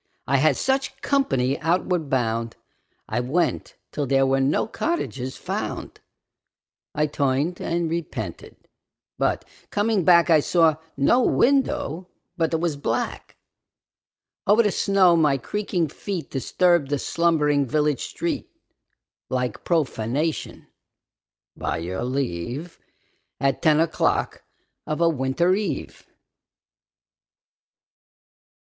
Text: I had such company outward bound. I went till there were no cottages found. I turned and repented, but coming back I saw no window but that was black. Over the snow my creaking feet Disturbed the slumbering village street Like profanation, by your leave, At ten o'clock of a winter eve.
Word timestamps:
I 0.25 0.37
had 0.37 0.57
such 0.57 0.99
company 1.03 1.59
outward 1.59 2.09
bound. 2.09 2.55
I 3.07 3.19
went 3.19 3.75
till 3.91 4.07
there 4.07 4.25
were 4.25 4.39
no 4.39 4.65
cottages 4.65 5.37
found. 5.37 5.99
I 6.95 7.05
turned 7.05 7.59
and 7.61 7.87
repented, 7.87 8.55
but 9.19 9.45
coming 9.69 10.03
back 10.03 10.31
I 10.31 10.39
saw 10.39 10.77
no 10.97 11.21
window 11.21 12.09
but 12.35 12.49
that 12.49 12.57
was 12.57 12.77
black. 12.77 13.37
Over 14.47 14.63
the 14.63 14.71
snow 14.71 15.15
my 15.15 15.37
creaking 15.37 15.87
feet 15.87 16.31
Disturbed 16.31 16.89
the 16.89 16.97
slumbering 16.97 17.67
village 17.67 18.05
street 18.05 18.49
Like 19.29 19.63
profanation, 19.63 20.65
by 21.55 21.77
your 21.77 22.03
leave, 22.03 22.79
At 23.39 23.61
ten 23.61 23.79
o'clock 23.79 24.41
of 24.87 24.99
a 24.99 25.07
winter 25.09 25.53
eve. 25.53 26.07